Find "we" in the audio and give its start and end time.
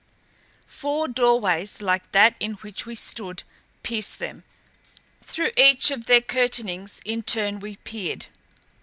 2.87-2.95, 7.59-7.75